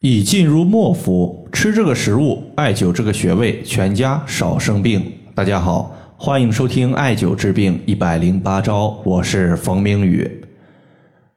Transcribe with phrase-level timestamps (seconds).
[0.00, 5.12] 已进入末伏，吃这个食物，艾灸这个穴位，全家少生病。
[5.34, 10.42] 大家好，欢迎收听艾灸治病一百零八招，我是冯明宇。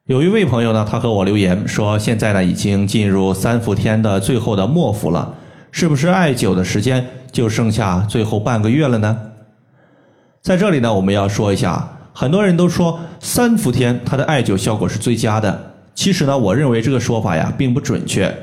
[0.05, 5.35] 有一位朋友呢，他和我留言说，现在呢已经进入三伏天的最后的末伏了，
[5.69, 9.19] 是不是艾灸的时间就剩下最后半个月了呢？
[10.41, 18.33] 在这里呢，我们要说一下，很多人都说三伏天它的艾灸效果是最佳的，其实呢，我认为这个说法呀并不准确。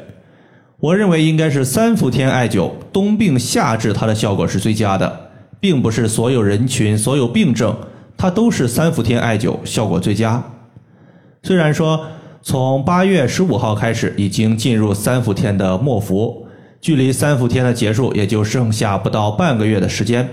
[0.80, 7.76] 我认为应该是三伏天艾灸，冬病夏治，它的效果是最佳的，并不是所有人群、所有病症，
[8.16, 10.42] 它都是三伏天艾灸效果最佳。
[11.42, 12.06] 虽然说
[12.40, 16.46] 从八月十五号开始已经进入三伏天的末伏，
[16.80, 20.26] 距离三伏天的结束也就剩下不到半个月的时间，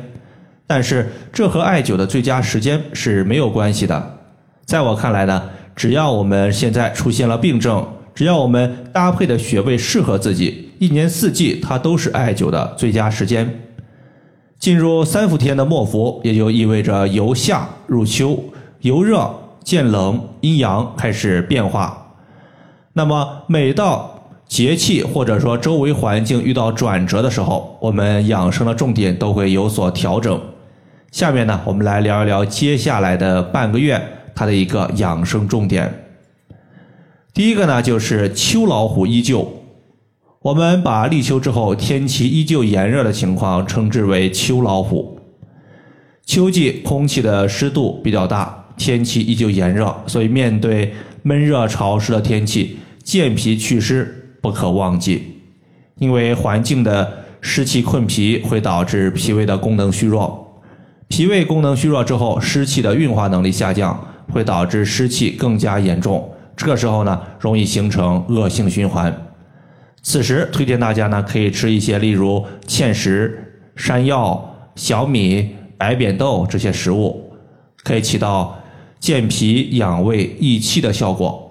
[0.66, 4.18] 但是这和艾灸的最佳时间是没有关系的。
[4.66, 7.86] 在我看来呢，只要我们现在出现了病症，
[8.18, 13.62] 只要我们搭配的穴位适合自己，一年四季它都是艾灸的最佳时间。
[14.58, 18.44] 进入三伏天的末伏，也就意味着由夏入秋，
[18.82, 19.32] 由热
[19.64, 22.16] 渐冷，阴阳开始变化。
[22.94, 30.42] 那么每到节气或者说周围环境遇到转折的时候，我们养生的重点都会有所调整。
[31.12, 34.02] 下面呢，我们来聊一聊接下来的半个月
[34.34, 36.07] 它的一个养生重点。
[37.38, 39.48] 第一个呢，就是秋老虎依旧。
[40.42, 45.20] 我们把立秋之后天气依旧炎热的情况称之为秋老虎。
[46.26, 55.22] 秋季空气的湿度比较大，天气依旧炎热，所以面对闷热潮湿的天气，健脾祛湿不可忘记。
[56.00, 60.60] 因为环境的湿气困脾，会导致脾胃的功能虚弱。
[61.08, 66.28] 脾胃功能虚弱之后，湿气的运化能力下降，会导致湿气更加严重。
[66.58, 69.16] 这个时候呢，容易形成恶性循环。
[70.02, 77.32] 此时推荐大家呢，可以吃一些例如芡实、山药、小米、白扁豆这些食物，
[77.84, 78.58] 可以起到
[79.00, 81.44] 健脾养胃、益气的效果。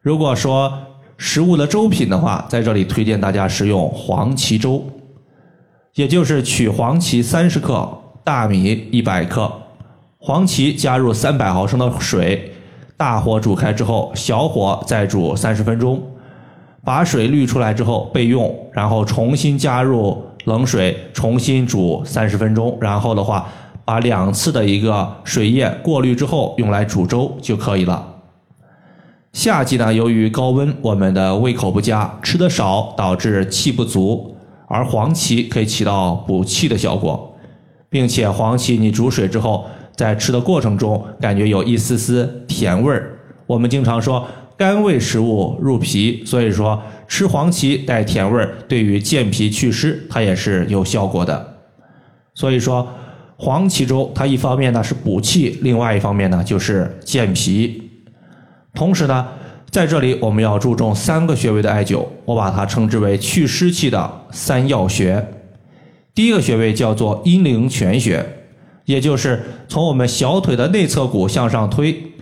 [0.00, 0.72] 如果说
[1.18, 4.82] 食物的粥品的话，在这里推荐大家食用黄芪粥，
[5.96, 7.86] 也就是取黄芪三十克、
[8.24, 9.52] 大米一百克，
[10.16, 12.52] 黄芪加入三百毫升的水。
[12.96, 16.00] 大火煮开之后，小火再煮三十分钟，
[16.84, 22.78] 把水滤出来之后备用，然后重新加入冷水，重新煮三十分钟。
[22.80, 23.48] 然后的话，
[23.84, 28.14] 把两次的一个水液过滤之后，用来煮粥就可以了。
[29.32, 34.36] 夏季呢，由于高温，我们的胃口不佳，吃的少，导致气不足，
[34.68, 37.34] 而黄芪可以起到补气的效果，
[37.90, 39.64] 并且黄芪你煮水之后。
[39.96, 43.18] 在吃的过程中，感觉有一丝丝甜味儿。
[43.46, 51.56] 我们经常说甘味食物入脾，所以说吃黄芪带甜味儿，对于健脾祛湿它也是有效果的。
[52.34, 52.88] 所以说
[53.36, 57.82] 黄芪粥它一方面呢是补气，另外一方面呢就是健脾。
[58.74, 59.28] 同时呢，
[59.70, 65.24] 在这里我们要注重三个穴位的艾灸，我把它称之为祛湿气的三要穴。
[66.14, 68.24] 第一个穴位叫做阴陵泉穴。
[68.84, 72.12] 也就是从我们小腿的内侧骨向上推，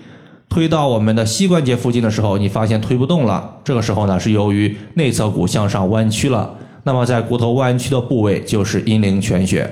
[0.49, 3.59] 推到我们的膝关节附近的时候，你发现推不动了。
[3.65, 6.59] 这个时候呢，是由于内侧骨向上弯曲了。
[6.85, 9.69] 那么在骨头弯曲的部位就是阴陵泉穴。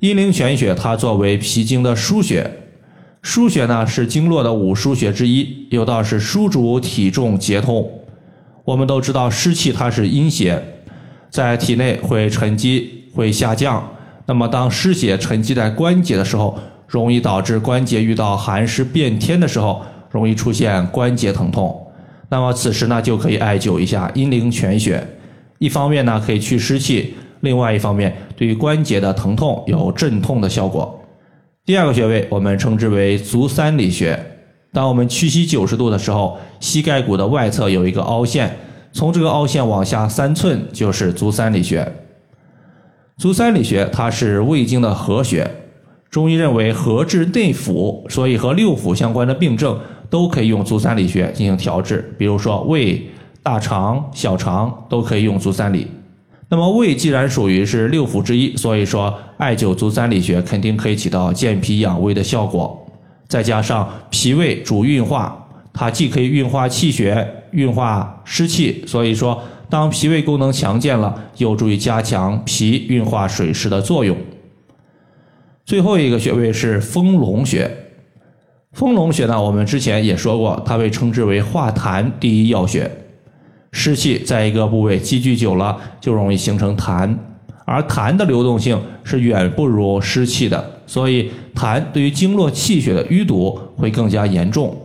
[0.00, 2.50] 阴陵泉穴它作为脾经的腧穴，
[3.22, 7.90] 腧穴呢是经络的五腧穴之一，有道是疏主体重节痛。
[8.64, 10.62] 我们都知道湿气它是阴邪，
[11.28, 13.86] 在体内会沉积会下降。
[14.30, 21.84] 那么，当湿邪沉积在关节的时候，容易导致关节遇到寒湿变天的时候，容易出现关节疼痛。
[22.28, 25.04] 那么此时呢，就可以艾灸一下阴陵泉穴，
[25.58, 31.02] 一方面呢可以去湿气，另外一方面对于关节的疼痛有镇痛的效果。
[31.66, 34.16] 第二个穴位我们称之为足三里穴。
[34.72, 38.56] 当我们屈膝九十度的时候，膝盖骨的外侧有一个凹陷，
[38.92, 41.92] 从这个凹陷往下三寸就是足三里穴。
[43.20, 45.46] 足三里穴它是胃经的合穴，
[46.10, 49.78] 中医认为合治内腑，所以和六腑相关的病症
[50.08, 52.14] 都可以用足三里穴进行调治。
[52.16, 53.06] 比如说胃、
[53.42, 55.86] 大肠、小肠都可以用足三里。
[56.48, 62.90] 那么胃既然属于是六腑之一，所以说艾灸足三里穴肯定可以起到健脾养胃的效果。
[63.28, 69.38] 再加上脾胃主运化，它既可以运化气血、运化湿气，所以说。
[69.70, 74.16] 当脾胃功能强健了，有助于加强脾运化水湿的作用。
[75.64, 77.70] 最后一个穴位是丰隆穴。
[78.72, 82.90] 丰隆穴呢，我们之前也说过，它被称之为化痰第一要穴。
[83.72, 87.16] 湿气在一个部位积聚久了，就容易形成痰，
[87.64, 94.76] 而痰的流动性是远不如湿气的，所以痰对于经络气血的淤堵会更加严重。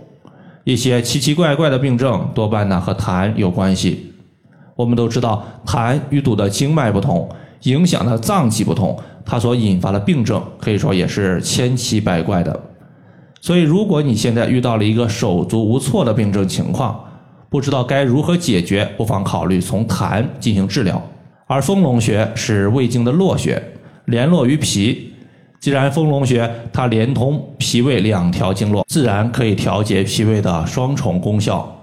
[0.64, 4.12] 一些奇奇怪怪的病症多半呢和痰有关系。
[4.75, 7.30] 我们都知道，痰淤堵的经脉不同，
[7.63, 12.60] 影响的脏器不同，它所引发的病症可以说也是千奇百怪的。
[13.39, 17.00] 所以，如果你现在遇到了一个手足无措的病症情况，
[17.50, 21.01] 不知道该如何解决，不妨考虑从痰进行治疗。
[21.48, 23.62] 而丰隆穴是胃经的络穴，
[24.06, 25.13] 联络于脾。
[25.60, 31.75] 既然丰隆穴它连通脾胃两条经络，自然可以调节脾胃的双重功效。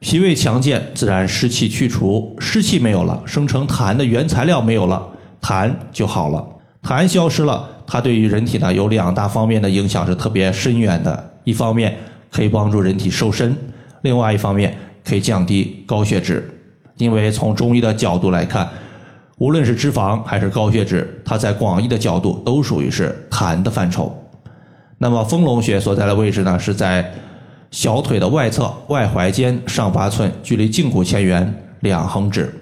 [0.00, 5.06] 脾胃强健，自然湿气去除，湿气没有了，生成痰的原材料没有了，
[5.42, 6.42] 痰就好了。
[6.82, 11.32] 痰消失了，它对于人体呢有两大方面的影响是特别深远的。
[11.44, 11.94] 一方面
[12.32, 13.54] 可以帮助人体瘦身，
[14.00, 14.74] 另外一方面
[15.04, 16.50] 可以降低高血脂。
[16.96, 18.66] 因为从中医的角度来看，
[19.36, 24.18] 无论是脂肪还是高血脂，它在广义的角度都属于是痰的范畴。
[24.96, 27.12] 那么丰隆穴所在的位置呢，是在。
[27.70, 32.52] 小腿的外侧外踝尖上八寸，距离胫骨前缘两横指。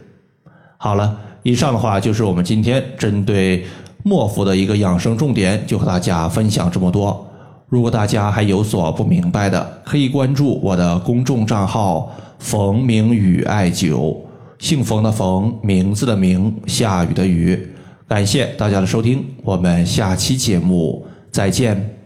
[0.77, 3.65] 好了，以上的话就是我们今天针对
[4.03, 7.27] 末伏的一个养生重点，就和大家分享这么多。
[7.69, 14.17] 如果大家还有所不明白的，可以关注我的公众账号“冯明宇艾灸”，
[14.59, 17.75] 姓冯的冯，名字的名，下雨的雨。
[18.07, 21.98] 感谢大家的收听，我们下期节目再见。